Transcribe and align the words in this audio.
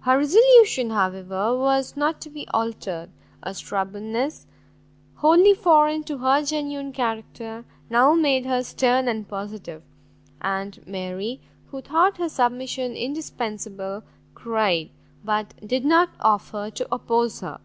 Her 0.00 0.18
resolution, 0.18 0.90
however, 0.90 1.56
was 1.56 1.96
not 1.96 2.20
to 2.22 2.30
be 2.30 2.48
altered; 2.48 3.10
a 3.44 3.54
stubbornness, 3.54 4.48
wholly 5.14 5.54
foreign 5.54 6.02
to 6.02 6.18
her 6.18 6.42
genuine 6.44 6.90
character, 6.90 7.64
now 7.88 8.14
made 8.14 8.44
her 8.44 8.64
stern 8.64 9.06
and 9.06 9.28
positive; 9.28 9.84
and 10.40 10.84
Mary, 10.84 11.40
who 11.70 11.80
thought 11.80 12.16
her 12.18 12.28
submission 12.28 12.96
indispensable, 12.96 14.02
cried, 14.34 14.90
but 15.24 15.54
did 15.64 15.84
not 15.84 16.10
offer 16.18 16.68
to 16.72 16.88
oppose 16.92 17.38
her. 17.40 17.60